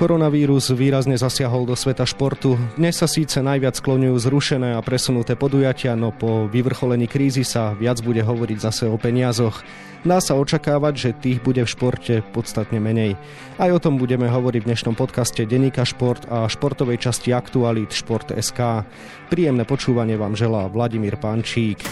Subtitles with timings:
[0.00, 2.56] Koronavírus výrazne zasiahol do sveta športu.
[2.80, 8.00] Dnes sa síce najviac skloňujú zrušené a presunuté podujatia, no po vyvrcholení krízy sa viac
[8.00, 9.60] bude hovoriť zase o peniazoch.
[10.00, 13.20] Dá sa očakávať, že tých bude v športe podstatne menej.
[13.60, 18.88] Aj o tom budeme hovoriť v dnešnom podcaste Denika Šport a športovej časti Aktualit Šport.sk.
[19.28, 21.84] Príjemné počúvanie vám želá Vladimír Pančík.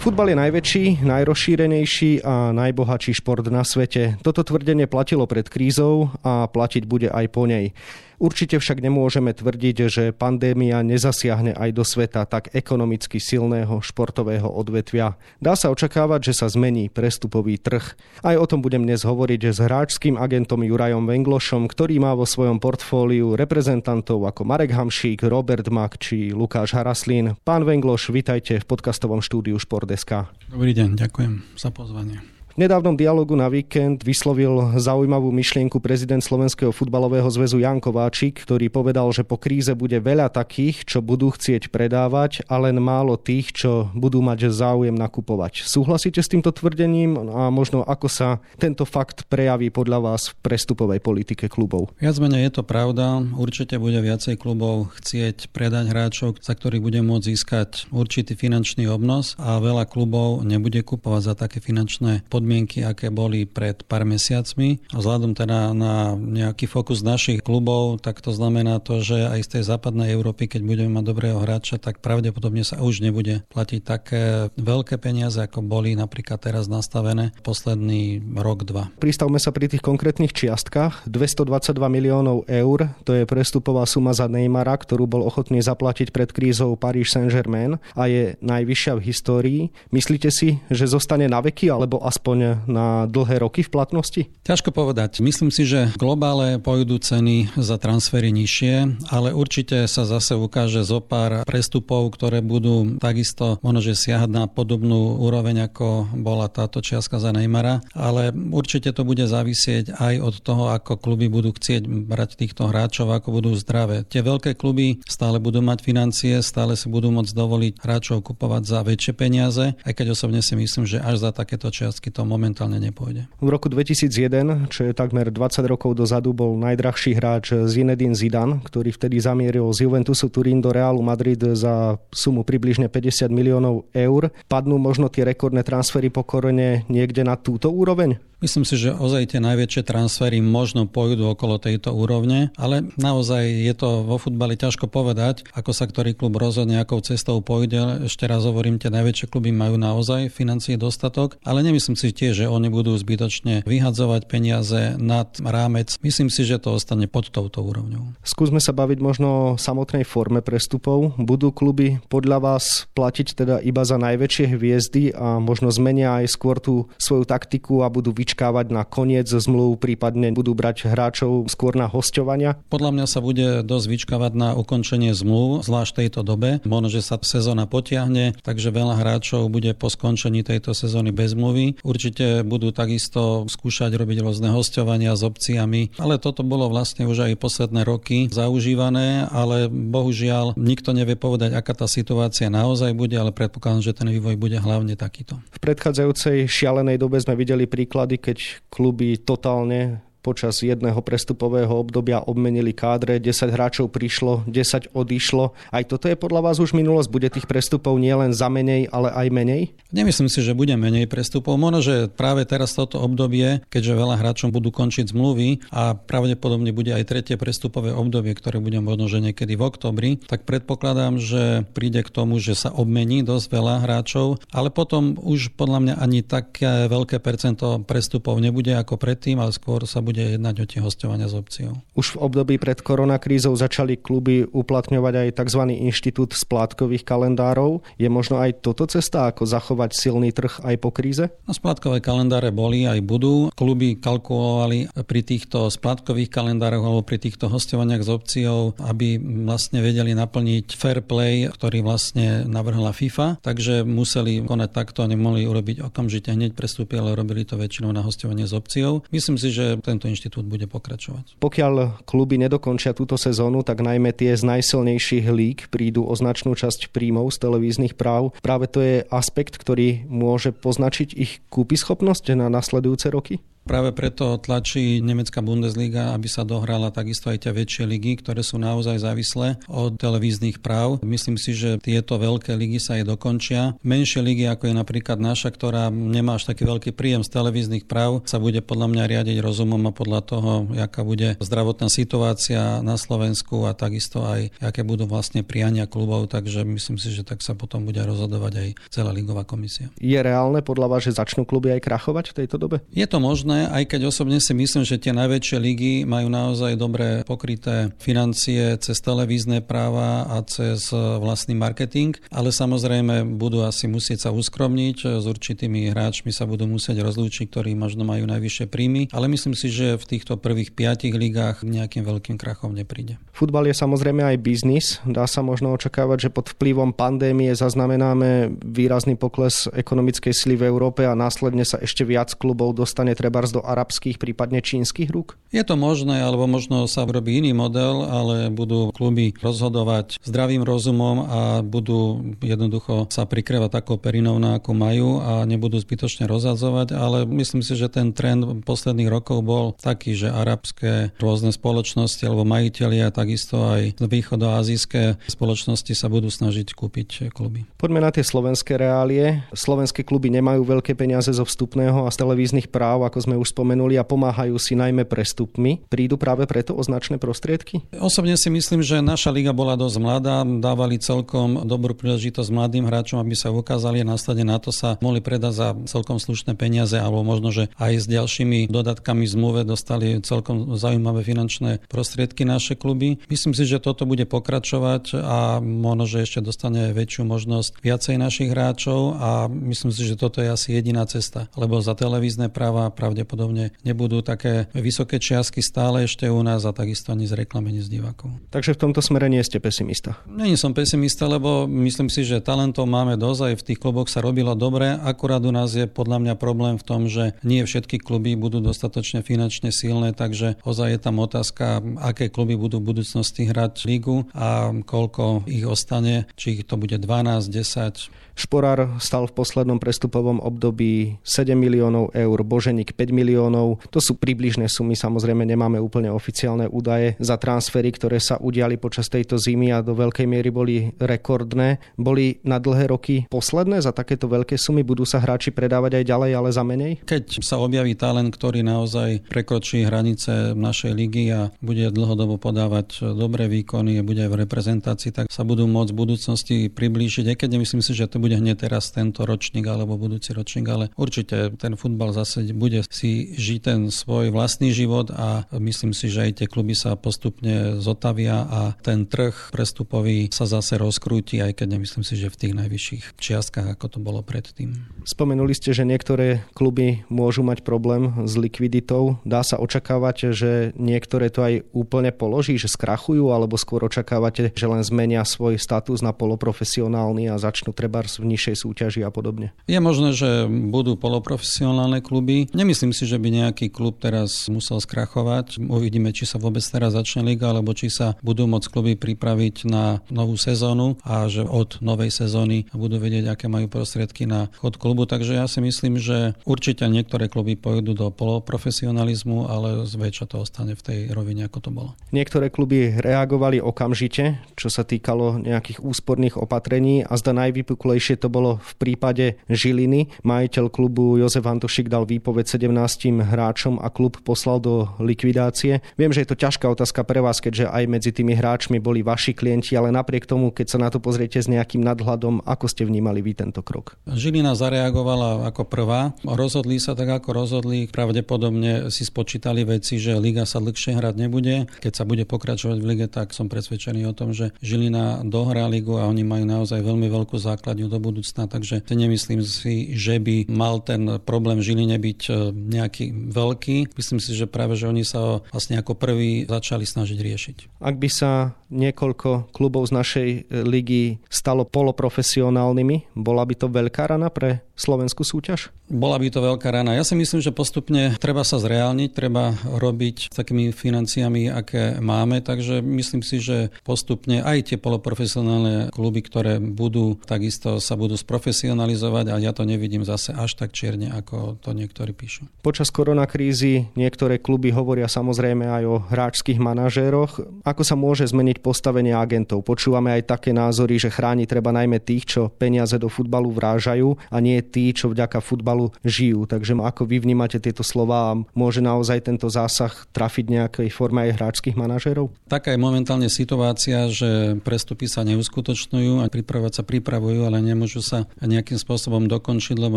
[0.00, 4.16] Futbal je najväčší, najrozšírenejší a najbohatší šport na svete.
[4.24, 7.76] Toto tvrdenie platilo pred krízou a platiť bude aj po nej.
[8.20, 15.16] Určite však nemôžeme tvrdiť, že pandémia nezasiahne aj do sveta tak ekonomicky silného športového odvetvia.
[15.40, 17.96] Dá sa očakávať, že sa zmení prestupový trh.
[18.20, 22.60] Aj o tom budem dnes hovoriť s hráčským agentom Jurajom Venglošom, ktorý má vo svojom
[22.60, 27.40] portfóliu reprezentantov ako Marek Hamšík, Robert Mak či Lukáš Haraslín.
[27.40, 30.28] Pán Vengloš, vitajte v podcastovom štúdiu Šport.sk.
[30.52, 32.39] Dobrý deň, ďakujem za pozvanie.
[32.60, 39.08] Nedávnom dialogu na víkend vyslovil zaujímavú myšlienku prezident Slovenského futbalového zväzu Jan Kováčik, ktorý povedal,
[39.16, 43.88] že po kríze bude veľa takých, čo budú chcieť predávať a len málo tých, čo
[43.96, 45.64] budú mať záujem nakupovať.
[45.64, 51.00] Súhlasíte s týmto tvrdením a možno ako sa tento fakt prejaví podľa vás v prestupovej
[51.00, 51.96] politike klubov?
[51.96, 53.24] Viac menej je to pravda.
[53.40, 59.32] Určite bude viacej klubov chcieť predať hráčov, za ktorých bude môcť získať určitý finančný obnos
[59.40, 62.48] a veľa klubov nebude kupovať za také finančné podmienky,
[62.84, 64.82] aké boli pred pár mesiacmi.
[64.90, 69.48] A vzhľadom teda na nejaký fokus našich klubov, tak to znamená to, že aj z
[69.58, 74.22] tej západnej Európy, keď budeme mať dobrého hráča, tak pravdepodobne sa už nebude platiť také
[74.56, 78.92] veľké peniaze, ako boli napríklad teraz nastavené posledný rok, dva.
[78.98, 81.08] Pristavme sa pri tých konkrétnych čiastkách.
[81.08, 86.74] 222 miliónov eur, to je prestupová suma za Neymara, ktorú bol ochotný zaplatiť pred krízou
[86.78, 89.60] Paris Saint-Germain a je najvyššia v histórii.
[89.90, 94.22] Myslíte si, že zostane na veky, alebo aspoň aspoň na dlhé roky v platnosti?
[94.46, 95.18] Ťažko povedať.
[95.18, 101.02] Myslím si, že globále pôjdu ceny za transfery nižšie, ale určite sa zase ukáže zo
[101.02, 107.18] pár prestupov, ktoré budú takisto možno, že siahať na podobnú úroveň, ako bola táto čiastka
[107.18, 112.38] za Neymara, ale určite to bude závisieť aj od toho, ako kluby budú chcieť brať
[112.46, 114.06] týchto hráčov, ako budú zdravé.
[114.06, 118.86] Tie veľké kluby stále budú mať financie, stále si budú môcť dovoliť hráčov kupovať za
[118.86, 122.76] väčšie peniaze, aj keď osobne si myslím, že až za takéto čiastky to to momentálne
[122.76, 123.24] nepôjde.
[123.40, 128.92] V roku 2001, čo je takmer 20 rokov dozadu, bol najdrahší hráč Zinedine Zidane, ktorý
[128.92, 134.28] vtedy zamieril z Juventusu Turín do Realu Madrid za sumu približne 50 miliónov eur.
[134.52, 138.20] Padnú možno tie rekordné transfery po korone niekde na túto úroveň?
[138.40, 143.74] Myslím si, že ozaj tie najväčšie transfery možno pôjdu okolo tejto úrovne, ale naozaj je
[143.76, 148.08] to vo futbale ťažko povedať, ako sa ktorý klub rozhodne, akou cestou pôjde.
[148.08, 152.46] Ešte raz hovorím, tie najväčšie kluby majú naozaj financie dostatok, ale nemyslím si tiež, že
[152.48, 156.00] oni budú zbytočne vyhadzovať peniaze nad rámec.
[156.00, 158.24] Myslím si, že to ostane pod touto úrovňou.
[158.24, 161.12] Skúsme sa baviť možno o samotnej forme prestupov.
[161.20, 166.56] Budú kluby podľa vás platiť teda iba za najväčšie hviezdy a možno zmenia aj skôr
[166.56, 171.74] tú svoju taktiku a budú vyč vyčkávať na koniec zmluv, prípadne budú brať hráčov skôr
[171.74, 172.54] na hostovania?
[172.70, 176.62] Podľa mňa sa bude dosť vyčkávať na ukončenie zmluv, zvlášť v tejto dobe.
[176.62, 181.82] Možno, že sa sezóna potiahne, takže veľa hráčov bude po skončení tejto sezóny bez zmluvy.
[181.82, 187.34] Určite budú takisto skúšať robiť rôzne hostovania s opciami, ale toto bolo vlastne už aj
[187.34, 193.82] posledné roky zaužívané, ale bohužiaľ nikto nevie povedať, aká tá situácia naozaj bude, ale predpokladám,
[193.82, 195.34] že ten vývoj bude hlavne takýto.
[195.50, 202.76] V predchádzajúcej šialenej dobe sme videli príklady, keď kluby totálne počas jedného prestupového obdobia obmenili
[202.76, 205.56] kádre, 10 hráčov prišlo, 10 odišlo.
[205.72, 207.08] Aj toto je podľa vás už minulosť?
[207.08, 209.62] Bude tých prestupov nielen za menej, ale aj menej?
[209.90, 211.56] Nemyslím si, že bude menej prestupov.
[211.56, 216.92] Možno, že práve teraz toto obdobie, keďže veľa hráčov budú končiť zmluvy a pravdepodobne bude
[216.92, 222.04] aj tretie prestupové obdobie, ktoré bude možno, že niekedy v oktobri, tak predpokladám, že príde
[222.04, 226.90] k tomu, že sa obmení dosť veľa hráčov, ale potom už podľa mňa ani také
[226.90, 231.30] veľké percento prestupov nebude ako predtým, ale skôr sa bude bude jednať o tie hostovania
[231.30, 231.78] s opciou.
[231.94, 235.62] Už v období pred koronakrízou začali kluby uplatňovať aj tzv.
[235.86, 237.86] inštitút splátkových kalendárov.
[237.94, 241.30] Je možno aj toto cesta, ako zachovať silný trh aj po kríze?
[241.46, 243.54] No, splátkové kalendáre boli aj budú.
[243.54, 250.10] Kluby kalkulovali pri týchto splátkových kalendároch alebo pri týchto hostovaniach s opciou, aby vlastne vedeli
[250.18, 256.34] naplniť fair play, ktorý vlastne navrhla FIFA, takže museli konať takto a nemohli urobiť okamžite
[256.34, 259.06] hneď prestúpy, ale robili to väčšinou na hostovanie s opciou.
[259.14, 261.36] Myslím si, že ten tento inštitút bude pokračovať.
[261.36, 266.88] Pokiaľ kluby nedokončia túto sezónu, tak najmä tie z najsilnejších líg prídu o značnú časť
[266.88, 268.32] príjmov z televíznych práv.
[268.40, 273.44] Práve to je aspekt, ktorý môže poznačiť ich kúpyschopnosť na nasledujúce roky?
[273.64, 278.58] Práve preto tlačí nemecká Bundesliga, aby sa dohrala takisto aj tie väčšie ligy, ktoré sú
[278.58, 280.98] naozaj závislé od televíznych práv.
[281.06, 283.78] Myslím si, že tieto veľké ligy sa aj dokončia.
[283.86, 288.24] Menšie ligy, ako je napríklad naša, ktorá nemá až taký veľký príjem z televíznych práv,
[288.26, 293.68] sa bude podľa mňa riadiť rozumom a podľa toho, aká bude zdravotná situácia na Slovensku
[293.68, 297.84] a takisto aj aké budú vlastne priania klubov, takže myslím si, že tak sa potom
[297.84, 299.90] bude rozhodovať aj celá ligová komisia.
[299.98, 302.82] Je reálne podľa vás, že začnú kluby aj krachovať v tejto dobe?
[302.94, 307.26] Je to možné, aj keď osobne si myslím, že tie najväčšie ligy majú naozaj dobre
[307.26, 314.30] pokryté financie cez televízne práva a cez vlastný marketing, ale samozrejme budú asi musieť sa
[314.30, 319.58] uskromniť, s určitými hráčmi sa budú musieť rozlúčiť, ktorí možno majú najvyššie príjmy, ale myslím
[319.58, 323.18] si, že v týchto prvých piatich ligách nejakým veľkým krachom nepríde.
[323.34, 324.86] Futbal je samozrejme aj biznis.
[325.08, 331.08] Dá sa možno očakávať, že pod vplyvom pandémie zaznamenáme výrazný pokles ekonomickej sily v Európe
[331.08, 335.40] a následne sa ešte viac klubov dostane treba do arabských, prípadne čínskych rúk?
[335.50, 341.26] Je to možné, alebo možno sa robí iný model, ale budú kluby rozhodovať zdravým rozumom
[341.26, 347.24] a budú jednoducho sa prikrevať takou perinou, na ako majú a nebudú zbytočne rozhadzovať, ale
[347.26, 353.10] myslím si, že ten trend posledných rokov bol taký, že arabské rôzne spoločnosti alebo majiteľia,
[353.10, 357.66] takisto aj východoazijské spoločnosti sa budú snažiť kúpiť kluby.
[357.78, 359.42] Poďme na tie slovenské reálie.
[359.54, 364.00] Slovenské kluby nemajú veľké peniaze zo vstupného a z televíznych práv, ako sme už spomenuli,
[364.00, 365.84] a pomáhajú si najmä prestupmi.
[365.92, 367.84] Prídu práve preto o značné prostriedky?
[368.00, 373.20] Osobne si myslím, že naša liga bola dosť mladá, dávali celkom dobrú príležitosť mladým hráčom,
[373.20, 377.20] aby sa ukázali a následne na to sa mohli predať za celkom slušné peniaze alebo
[377.20, 383.20] možno, že aj s ďalšími dodatkami zmluve dostali celkom zaujímavé finančné prostriedky naše kluby.
[383.28, 388.48] Myslím si, že toto bude pokračovať a možno, že ešte dostane väčšiu možnosť viacej našich
[388.54, 393.19] hráčov a myslím si, že toto je asi jediná cesta, lebo za televízne práva pravdepodobne
[393.20, 397.82] pravdepodobne nebudú také vysoké čiastky stále ešte u nás a takisto ani z reklamy, ani
[397.84, 398.32] z divákov.
[398.48, 400.16] Takže v tomto smere nie ste pesimista?
[400.24, 404.24] Není som pesimista, lebo myslím si, že talentov máme dosť, aj v tých kluboch sa
[404.24, 408.34] robilo dobre, akurát u nás je podľa mňa problém v tom, že nie všetky kluby
[408.40, 413.84] budú dostatočne finančne silné, takže ozaj je tam otázka, aké kluby budú v budúcnosti hrať
[413.84, 418.30] lígu a koľko ich ostane, či to bude 12, 10.
[418.40, 423.82] Šporár stal v poslednom prestupovom období 7 miliónov eur, Boženík 5 miliónov.
[423.90, 429.10] To sú približné sumy, samozrejme nemáme úplne oficiálne údaje za transfery, ktoré sa udiali počas
[429.10, 431.82] tejto zimy a do veľkej miery boli rekordné.
[431.98, 434.82] Boli na dlhé roky posledné za takéto veľké sumy?
[434.82, 436.92] Budú sa hráči predávať aj ďalej, ale za menej?
[437.04, 443.50] Keď sa objaví talent, ktorý naozaj prekročí hranice našej ligy a bude dlhodobo podávať dobré
[443.50, 447.24] výkony a bude aj v reprezentácii, tak sa budú môcť v budúcnosti priblížiť.
[447.32, 450.84] Aj keď nemyslím si, že to bude hneď teraz tento ročník alebo budúci ročník, ale
[450.94, 456.28] určite ten futbal zase bude si žiť ten svoj vlastný život a myslím si, že
[456.28, 461.80] aj tie kluby sa postupne zotavia a ten trh prestupový sa zase rozkrúti, aj keď
[461.80, 464.84] nemyslím si, že v tých najvyšších čiastkách, ako to bolo predtým.
[465.08, 469.16] Spomenuli ste, že niektoré kluby môžu mať problém s likviditou.
[469.24, 474.66] Dá sa očakávať, že niektoré to aj úplne položí, že skrachujú, alebo skôr očakávate, že
[474.68, 479.54] len zmenia svoj status na poloprofesionálny a začnú treba v nižšej súťaži a podobne.
[479.70, 482.50] Je možné, že budú poloprofesionálne kluby.
[482.50, 485.60] Nemyslím si, že by nejaký klub teraz musel skrachovať.
[485.60, 490.00] Uvidíme, či sa vôbec teraz začne liga, alebo či sa budú môcť kluby pripraviť na
[490.08, 495.04] novú sezónu a že od novej sezóny budú vedieť, aké majú prostriedky na chod klubu.
[495.06, 500.74] Takže ja si myslím, že určite niektoré kluby pôjdu do poloprofesionalizmu, ale zväčša to ostane
[500.74, 501.90] v tej rovine, ako to bolo.
[502.10, 508.58] Niektoré kluby reagovali okamžite, čo sa týkalo nejakých úsporných opatrení a zda najvypuklejšie to bolo
[508.60, 510.08] v prípade Žiliny.
[510.24, 515.82] Majiteľ klubu Jozef Antošik dal výpoveď 17 hráčom a klub poslal do likvidácie.
[515.98, 519.34] Viem, že je to ťažká otázka pre vás, keďže aj medzi tými hráčmi boli vaši
[519.34, 523.18] klienti, ale napriek tomu, keď sa na to pozriete s nejakým nadhľadom, ako ste vnímali
[523.20, 523.98] vy tento krok?
[524.06, 526.14] Žilina zareagovala ako prvá.
[526.22, 527.90] Rozhodli sa tak, ako rozhodli.
[527.90, 531.66] Pravdepodobne si spočítali veci, že liga sa dlhšie hrať nebude.
[531.82, 535.98] Keď sa bude pokračovať v lige, tak som presvedčený o tom, že Žilina dohrá ligu
[535.98, 540.78] a oni majú naozaj veľmi veľkú základňu do budúcna, takže nemyslím si, že by mal
[540.84, 542.32] ten problém Žiline byť e,
[542.68, 543.96] nejaký veľký.
[543.96, 547.56] Myslím si, že práve, že oni sa vlastne ako prví začali snažiť riešiť.
[547.80, 554.12] Ak by sa niekoľko klubov z našej e, ligy stalo poloprofesionálnymi, bola by to veľká
[554.14, 555.68] rana pre slovenskú súťaž?
[555.90, 556.96] Bola by to veľká rana.
[556.96, 562.40] Ja si myslím, že postupne treba sa zreálniť, treba robiť s takými financiami, aké máme,
[562.40, 569.34] takže myslím si, že postupne aj tie poloprofesionálne kluby, ktoré budú takisto sa budú sprofesionalizovať
[569.34, 572.49] a ja to nevidím zase až tak čierne, ako to niektorí píšu.
[572.60, 577.40] Počas koronakrízy niektoré kluby hovoria samozrejme aj o hráčských manažéroch.
[577.64, 579.64] Ako sa môže zmeniť postavenie agentov?
[579.64, 584.36] Počúvame aj také názory, že chráni treba najmä tých, čo peniaze do futbalu vrážajú a
[584.44, 586.44] nie tí, čo vďaka futbalu žijú.
[586.44, 591.40] Takže ako vy vnímate tieto slova a môže naozaj tento zásah trafiť nejakej forme aj
[591.40, 592.28] hráčských manažérov?
[592.44, 598.28] Taká je momentálne situácia, že prestupy sa neuskutočňujú a pripravovať sa pripravujú, ale nemôžu sa
[598.44, 599.96] nejakým spôsobom dokončiť, lebo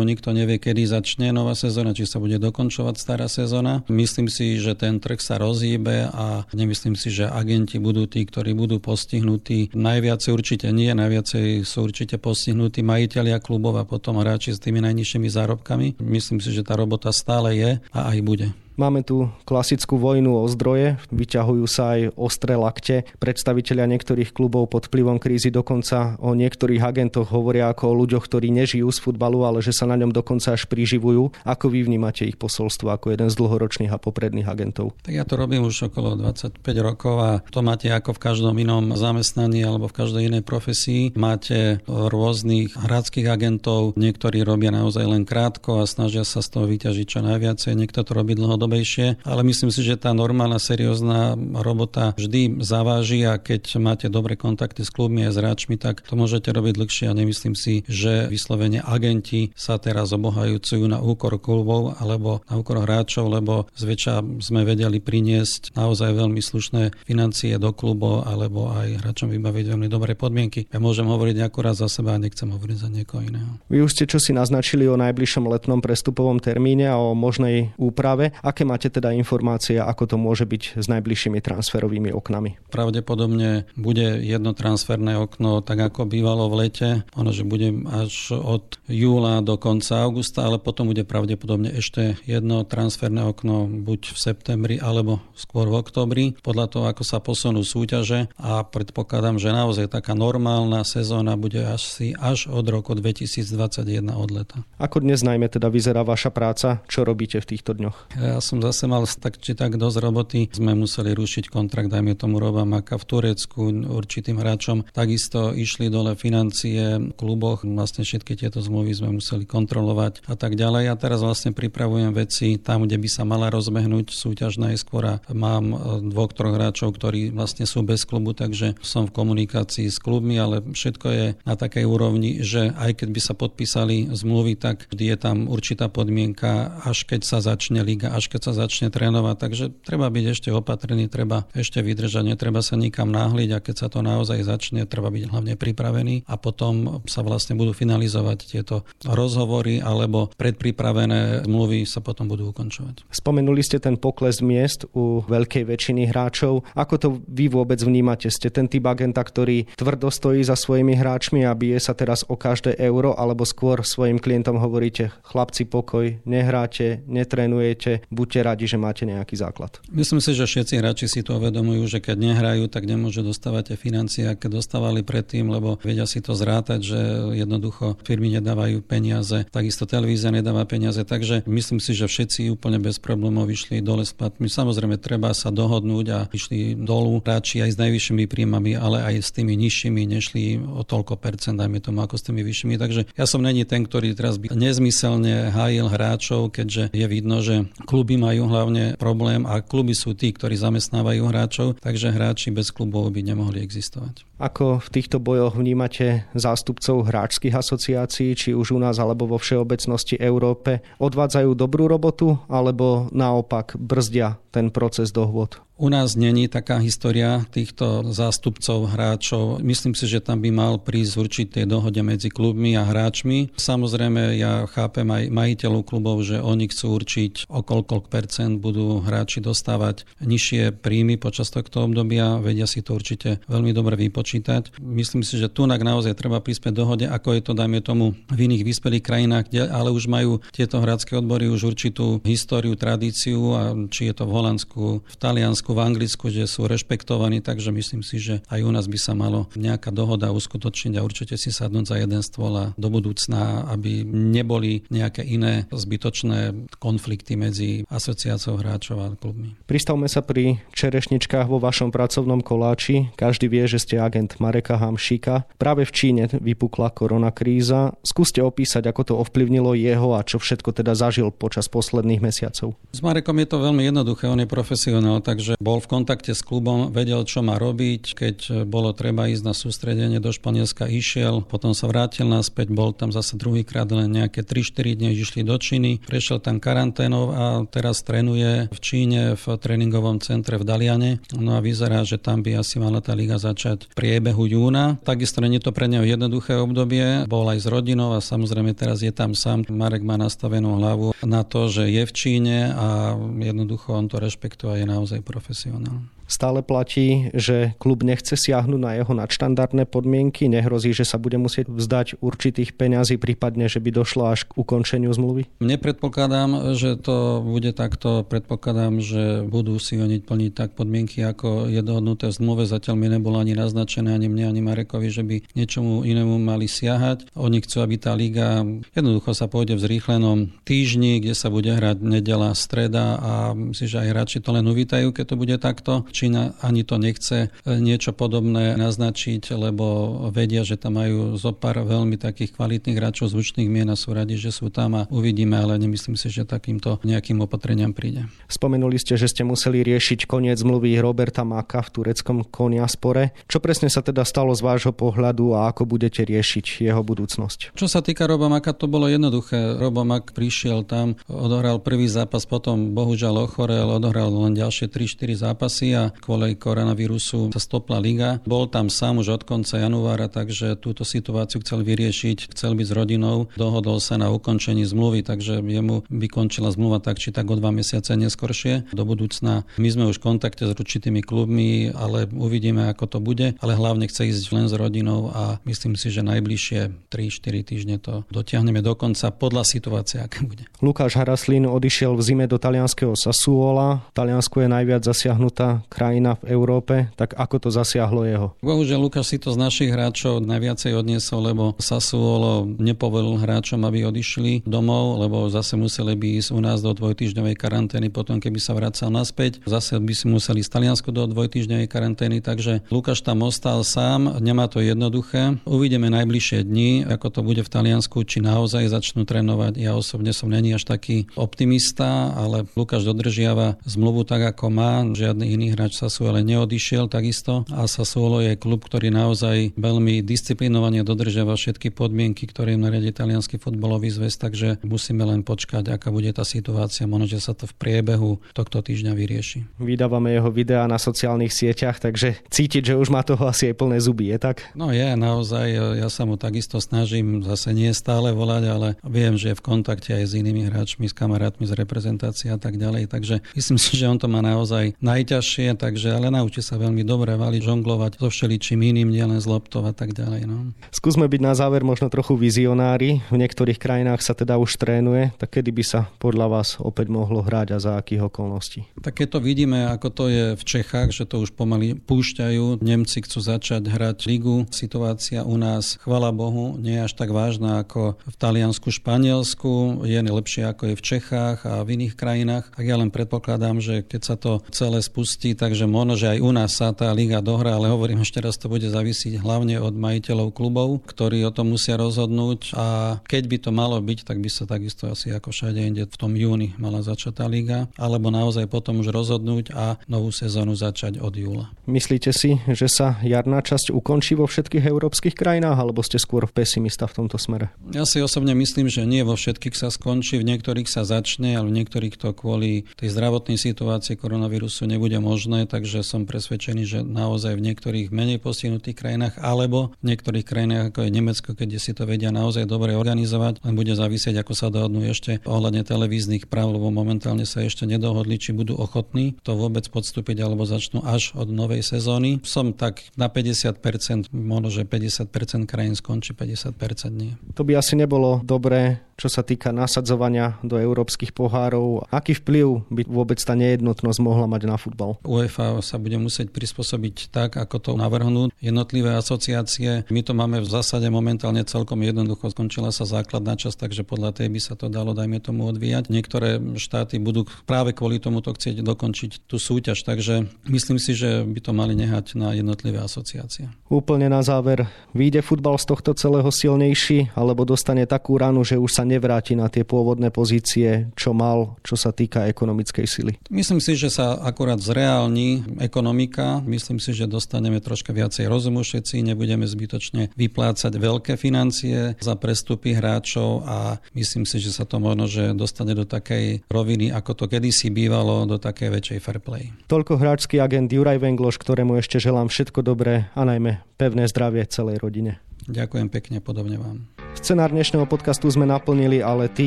[0.00, 3.80] nikto nevie, kedy začne nová sezóna, či sa bude dokončovať stará sezóna.
[3.88, 8.52] Myslím si, že ten trh sa rozhýbe a nemyslím si, že agenti budú tí, ktorí
[8.52, 9.72] budú postihnutí.
[9.72, 15.28] Najviacej určite nie, najviacej sú určite postihnutí majiteľia klubov a potom hráči s tými najnižšími
[15.32, 15.96] zárobkami.
[16.04, 18.48] Myslím si, že tá robota stále je a aj bude.
[18.74, 23.06] Máme tu klasickú vojnu o zdroje, vyťahujú sa aj ostré lakte.
[23.22, 28.50] Predstavitelia niektorých klubov pod vplyvom krízy dokonca o niektorých agentoch hovoria ako o ľuďoch, ktorí
[28.50, 31.46] nežijú z futbalu, ale že sa na ňom dokonca až priživujú.
[31.46, 34.98] Ako vy vnímate ich posolstvo ako jeden z dlhoročných a popredných agentov?
[35.06, 38.98] Tak ja to robím už okolo 25 rokov a to máte ako v každom inom
[38.98, 41.14] zamestnaní alebo v každej inej profesii.
[41.14, 47.06] Máte rôznych hradských agentov, niektorí robia naozaj len krátko a snažia sa z toho vyťažiť
[47.06, 52.16] čo najviacej, niekto to robí dlho dlhodobejšie, ale myslím si, že tá normálna, seriózna robota
[52.16, 56.48] vždy zaváži a keď máte dobré kontakty s klubmi a s hráčmi, tak to môžete
[56.48, 62.40] robiť dlhšie a nemyslím si, že vyslovene agenti sa teraz obohajúcujú na úkor klubov alebo
[62.48, 68.72] na úkor hráčov, lebo zväčša sme vedeli priniesť naozaj veľmi slušné financie do klubov alebo
[68.72, 70.72] aj hráčom vybaviť veľmi dobré podmienky.
[70.72, 73.60] Ja môžem hovoriť akurát za seba a nechcem hovoriť za niekoho iného.
[73.68, 78.32] Vy už ste čo si naznačili o najbližšom letnom prestupovom termíne a o možnej úprave.
[78.40, 82.70] A Aké máte teda informácie, ako to môže byť s najbližšími transferovými oknami?
[82.70, 87.02] Pravdepodobne bude jedno transferné okno tak ako bývalo v lete.
[87.18, 92.62] Ono, že bude až od júla do konca augusta, ale potom bude pravdepodobne ešte jedno
[92.62, 98.30] transferné okno buď v septembri alebo skôr v oktobri, podľa toho, ako sa posunú súťaže
[98.38, 104.62] a predpokladám, že naozaj taká normálna sezóna bude asi až od roku 2021 od leta.
[104.78, 106.86] Ako dnes najmä teda vyzerá vaša práca?
[106.86, 108.14] Čo robíte v týchto dňoch?
[108.14, 110.40] Ja som zase mal tak či tak dosť roboty.
[110.52, 114.84] Sme museli rušiť kontrakt, dajme tomu Roba Maka v Turecku určitým hráčom.
[114.92, 120.60] Takisto išli dole financie v kluboch, vlastne všetky tieto zmluvy sme museli kontrolovať a tak
[120.60, 120.92] ďalej.
[120.92, 125.72] A teraz vlastne pripravujem veci tam, kde by sa mala rozbehnúť súťaž najskôr a mám
[125.72, 125.76] e,
[126.12, 130.60] dvoch, troch hráčov, ktorí vlastne sú bez klubu, takže som v komunikácii s klubmi, ale
[130.60, 135.16] všetko je na takej úrovni, že aj keď by sa podpísali zmluvy, tak vždy je
[135.16, 140.10] tam určitá podmienka, až keď sa začne liga, až keď sa začne trénovať, takže treba
[140.10, 144.42] byť ešte opatrný, treba ešte vydržať, netreba sa nikam náhliť a keď sa to naozaj
[144.42, 151.46] začne, treba byť hlavne pripravený a potom sa vlastne budú finalizovať tieto rozhovory alebo predpripravené
[151.46, 153.06] zmluvy sa potom budú ukončovať.
[153.14, 156.66] Spomenuli ste ten pokles miest u veľkej väčšiny hráčov.
[156.74, 158.34] Ako to vy vôbec vnímate?
[158.34, 162.34] Ste ten typ agenta, ktorý tvrdo stojí za svojimi hráčmi a bije sa teraz o
[162.34, 169.04] každé euro, alebo skôr svojim klientom hovoríte, chlapci pokoj, nehráte, netrenujete, buďte radi, že máte
[169.04, 169.84] nejaký základ.
[169.92, 173.76] Myslím si, že všetci hráči si to uvedomujú, že keď nehrajú, tak nemôžu dostávať tie
[173.76, 177.00] financie, aké dostávali predtým, lebo vedia si to zrátať, že
[177.36, 182.96] jednoducho firmy nedávajú peniaze, takisto televízia nedáva peniaze, takže myslím si, že všetci úplne bez
[182.96, 184.48] problémov išli dole s platmi.
[184.48, 189.30] Samozrejme, treba sa dohodnúť a išli dolu hráči aj s najvyššími príjmami, ale aj s
[189.36, 192.80] tými nižšími nešli o toľko percent, dajme tomu, ako s tými vyššími.
[192.80, 197.68] Takže ja som není ten, ktorý teraz by nezmyselne hájil hráčov, keďže je vidno, že
[197.84, 203.10] kluby majú hlavne problém a kluby sú tí, ktorí zamestnávajú hráčov, takže hráči bez klubov
[203.10, 204.26] by nemohli existovať.
[204.42, 210.18] Ako v týchto bojoch vnímate zástupcov hráčských asociácií, či už u nás alebo vo všeobecnosti
[210.18, 210.82] Európe?
[210.98, 215.62] Odvádzajú dobrú robotu alebo naopak brzdia ten proces dohôd?
[215.74, 219.58] U nás není taká história týchto zástupcov hráčov.
[219.58, 223.50] Myslím si, že tam by mal prísť určité dohode medzi klubmi a hráčmi.
[223.58, 229.44] Samozrejme, ja chápem aj majiteľov klubov, že oni chcú určiť, o koľko percent budú hráči
[229.44, 232.40] dostávať nižšie príjmy počas tohto obdobia.
[232.40, 234.80] Vedia si to určite veľmi dobre vypočítať.
[234.80, 238.64] Myslím si, že tu naozaj treba prispieť dohode, ako je to, dajme tomu, v iných
[238.64, 244.08] vyspelých krajinách, kde ale už majú tieto hráčské odbory už určitú históriu, tradíciu, a či
[244.08, 248.40] je to v Holandsku, v Taliansku, v Anglicku, že sú rešpektovaní, takže myslím si, že
[248.48, 252.22] aj u nás by sa malo nejaká dohoda uskutočniť a určite si sadnúť za jeden
[252.24, 259.56] stôl a do budúcna, aby neboli nejaké iné zbytočné konflikty medzi asociáciou hráčov a klubmi.
[259.64, 263.12] Pristavme sa pri čerešničkách vo vašom pracovnom koláči.
[263.16, 265.46] Každý vie, že ste agent Mareka Hamšíka.
[265.56, 267.96] Práve v Číne vypukla koronakríza.
[268.04, 272.76] Skúste opísať, ako to ovplyvnilo jeho a čo všetko teda zažil počas posledných mesiacov.
[272.94, 276.92] S Marekom je to veľmi jednoduché, on je profesionál, takže bol v kontakte s klubom,
[276.92, 278.36] vedel, čo má robiť, keď
[278.68, 283.34] bolo treba ísť na sústredenie do Španielska, išiel, potom sa vrátil naspäť, bol tam zase
[283.38, 288.78] druhýkrát len nejaké 3-4 dní, išli do Číny, prešiel tam karanténov a teraz trénuje v
[288.78, 291.18] Číne v tréningovom centre v Daliane.
[291.34, 295.02] No a vyzerá, že tam by asi mala tá liga začať v priebehu júna.
[295.02, 299.02] Takisto nie je to pre neho jednoduché obdobie, bol aj s rodinou a samozrejme teraz
[299.02, 299.66] je tam sám.
[299.66, 304.70] Marek má nastavenú hlavu na to, že je v Číne a jednoducho on to rešpektuje
[304.70, 306.13] a je naozaj profesionál.
[306.24, 311.68] Stále platí, že klub nechce siahnuť na jeho nadštandardné podmienky, nehrozí, že sa bude musieť
[311.68, 315.46] vzdať určitých peňazí, prípadne, že by došlo až k ukončeniu zmluvy?
[315.60, 318.24] Nepredpokladám, že to bude takto.
[318.24, 322.64] Predpokladám, že budú si oni plniť tak podmienky, ako je dohodnuté v zmluve.
[322.64, 327.28] Zatiaľ mi nebolo ani naznačené, ani mne, ani Marekovi, že by niečomu inému mali siahať.
[327.36, 328.64] Oni chcú, aby tá liga
[328.96, 334.00] jednoducho sa pôjde v zrýchlenom týždni, kde sa bude hrať nedela, streda a myslím, že
[334.00, 336.06] aj hráči to len uvítajú, keď to bude takto.
[336.14, 339.84] Čína ani to nechce e, niečo podobné naznačiť, lebo
[340.30, 344.38] vedia, že tam majú zo pár veľmi takých kvalitných hráčov zvučných mien a sú radi,
[344.38, 348.30] že sú tam a uvidíme, ale nemyslím si, že takýmto nejakým opatreniam príde.
[348.46, 353.34] Spomenuli ste, že ste museli riešiť koniec zmluvy Roberta Maka v tureckom koniaspore.
[353.50, 357.74] Čo presne sa teda stalo z vášho pohľadu a ako budete riešiť jeho budúcnosť?
[357.74, 359.80] Čo sa týka Roba Maka, to bolo jednoduché.
[359.80, 365.96] Robo Mak prišiel tam, odohral prvý zápas, potom bohužiaľ ochorel, odohral len ďalšie 3-4 zápasy
[365.96, 368.42] a kvôli koronavírusu sa stopla liga.
[368.44, 372.92] Bol tam sám už od konca januára, takže túto situáciu chcel vyriešiť, chcel byť s
[372.92, 377.70] rodinou, dohodol sa na ukončení zmluvy, takže jemu vykončila zmluva tak či tak o dva
[377.70, 378.90] mesiace neskoršie.
[378.90, 383.54] Do budúcna my sme už v kontakte s určitými klubmi, ale uvidíme, ako to bude,
[383.60, 388.26] ale hlavne chce ísť len s rodinou a myslím si, že najbližšie 3-4 týždne to
[388.32, 390.66] dotiahneme do konca podľa situácie, aká bude.
[390.80, 394.06] Lukáš Haraslín odišiel v zime do talianského Sassuola.
[394.16, 398.48] Taliansko je najviac zasiahnutá krajina v Európe, tak ako to zasiahlo jeho?
[398.58, 404.66] Bohužiaľ, Lukáš si to z našich hráčov najviacej odniesol, lebo Sassuolo nepovolil hráčom, aby odišli
[404.66, 409.14] domov, lebo zase museli by ísť u nás do dvojtýždňovej karantény, potom keby sa vracal
[409.14, 414.42] naspäť, zase by si museli z Taliansku do dvojtýždňovej karantény, takže Lukáš tam ostal sám,
[414.42, 415.62] nemá to jednoduché.
[415.68, 419.76] Uvidíme najbližšie dni, ako to bude v Taliansku, či naozaj začnú trénovať.
[419.76, 425.52] Ja osobne som není až taký optimista, ale Lukáš dodržiava zmluvu tak, ako má, žiadny
[425.52, 431.52] iný hráč hráč Sassuolo neodišiel takisto a Sassuolo je klub, ktorý naozaj veľmi disciplinovane dodržiava
[431.60, 436.40] všetky podmienky, ktoré im nariadi italianský futbalový zväz, takže musíme len počkať, aká bude tá
[436.40, 437.04] situácia.
[437.04, 439.76] Možno, že sa to v priebehu tohto týždňa vyrieši.
[439.76, 444.00] Vydávame jeho videá na sociálnych sieťach, takže cítiť, že už má toho asi aj plné
[444.00, 444.64] zuby, je tak?
[444.72, 449.52] No je, naozaj, ja sa mu takisto snažím, zase nie stále volať, ale viem, že
[449.52, 453.44] je v kontakte aj s inými hráčmi, s kamarátmi z reprezentácie a tak ďalej, takže
[453.52, 457.62] myslím si, že on to má naozaj najťažšie, takže ale naučí sa veľmi dobre valiť,
[457.64, 460.46] žonglovať so všeličím iným, nielen z loptov a tak ďalej.
[460.46, 460.74] No.
[460.90, 463.24] Skúsme byť na záver možno trochu vizionári.
[463.30, 467.40] V niektorých krajinách sa teda už trénuje, tak kedy by sa podľa vás opäť mohlo
[467.40, 468.84] hrať a za akých okolností?
[469.00, 473.22] Tak keď to vidíme, ako to je v Čechách, že to už pomaly púšťajú, Nemci
[473.24, 474.66] chcú začať hrať ligu.
[474.74, 480.20] Situácia u nás, chvala Bohu, nie je až tak vážna ako v Taliansku, Španielsku, je
[480.24, 482.74] lepšie ako je v Čechách a v iných krajinách.
[482.74, 486.50] Tak ja len predpokladám, že keď sa to celé spustí, takže možno, že aj u
[486.52, 490.52] nás sa tá liga dohrá, ale hovorím ešte raz, to bude zavisiť hlavne od majiteľov
[490.52, 494.68] klubov, ktorí o tom musia rozhodnúť a keď by to malo byť, tak by sa
[494.68, 499.00] takisto asi ako všade inde v tom júni mala začať tá liga, alebo naozaj potom
[499.00, 501.72] už rozhodnúť a novú sezónu začať od júla.
[501.88, 507.08] Myslíte si, že sa jarná časť ukončí vo všetkých európskych krajinách, alebo ste skôr pesimista
[507.08, 507.72] v tomto smere?
[507.96, 511.72] Ja si osobne myslím, že nie vo všetkých sa skončí, v niektorých sa začne, ale
[511.72, 516.98] v niektorých to kvôli tej zdravotnej situácii koronavírusu nebude možné možné, takže som presvedčený, že
[517.06, 521.94] naozaj v niektorých menej postihnutých krajinách alebo v niektorých krajinách ako je Nemecko, keď si
[521.94, 526.74] to vedia naozaj dobre organizovať, len bude závisieť, ako sa dohodnú ešte ohľadne televíznych práv,
[526.74, 531.46] lebo momentálne sa ešte nedohodli, či budú ochotní to vôbec podstúpiť alebo začnú až od
[531.46, 532.42] novej sezóny.
[532.42, 537.38] Som tak na 50%, možno, že 50% krajín skončí, 50% nie.
[537.54, 542.06] To by asi nebolo dobré čo sa týka nasadzovania do európskych pohárov.
[542.10, 545.16] Aký vplyv by vôbec tá nejednotnosť mohla mať na futbal?
[545.22, 550.06] UEFA sa bude musieť prispôsobiť tak, ako to navrhnú jednotlivé asociácie.
[550.10, 552.50] My to máme v zásade momentálne celkom jednoducho.
[552.50, 556.10] Skončila sa základná časť, takže podľa tej by sa to dalo, dajme tomu, odvíjať.
[556.10, 561.60] Niektoré štáty budú práve kvôli tomuto chcieť dokončiť tú súťaž, takže myslím si, že by
[561.62, 563.70] to mali nehať na jednotlivé asociácie.
[563.86, 568.90] Úplne na záver, vyjde futbal z tohto celého silnejší, alebo dostane takú ranu, že už
[568.90, 573.32] sa nevráti na tie pôvodné pozície, čo mal, čo sa týka ekonomickej sily?
[573.52, 576.64] Myslím si, že sa akurát zreálni ekonomika.
[576.64, 582.96] Myslím si, že dostaneme troška viacej rozumu všetci, nebudeme zbytočne vyplácať veľké financie za prestupy
[582.96, 587.44] hráčov a myslím si, že sa to možno, že dostane do takej roviny, ako to
[587.46, 589.70] kedysi bývalo, do takej väčšej fair play.
[589.86, 595.00] Toľko hráčský agent Juraj Vengloš, ktorému ešte želám všetko dobré a najmä pevné zdravie celej
[595.00, 595.40] rodine.
[595.64, 597.23] Ďakujem pekne, podobne vám.
[597.34, 599.66] Scenár dnešného podcastu sme naplnili, ale tí,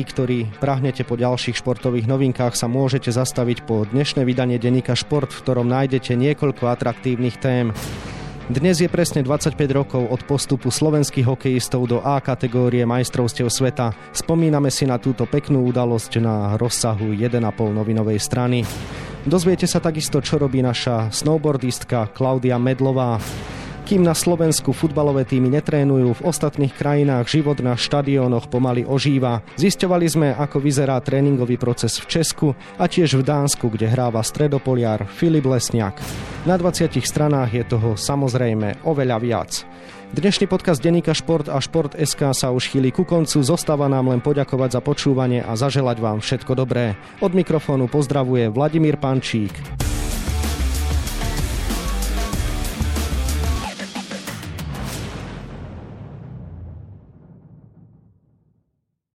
[0.00, 5.42] ktorí prahnete po ďalších športových novinkách, sa môžete zastaviť po dnešné vydanie denníka Šport, v
[5.44, 7.76] ktorom nájdete niekoľko atraktívnych tém.
[8.48, 13.92] Dnes je presne 25 rokov od postupu slovenských hokejistov do A kategórie majstrovstiev sveta.
[14.16, 18.64] Spomíname si na túto peknú udalosť na rozsahu 1,5 novinovej strany.
[19.28, 23.20] Dozviete sa takisto, čo robí naša snowboardistka Klaudia Medlová.
[23.88, 29.40] Kým na Slovensku futbalové týmy netrénujú, v ostatných krajinách život na štadiónoch pomaly ožíva.
[29.56, 35.08] Zisťovali sme, ako vyzerá tréningový proces v Česku a tiež v Dánsku, kde hráva stredopoliar
[35.08, 35.96] Filip Lesniak.
[36.44, 39.64] Na 20 stranách je toho samozrejme oveľa viac.
[40.12, 43.40] Dnešný podcast Deníka Šport a Šport.sk sa už chýli ku koncu.
[43.40, 46.92] Zostáva nám len poďakovať za počúvanie a zaželať vám všetko dobré.
[47.24, 49.56] Od mikrofónu pozdravuje Vladimír Pančík.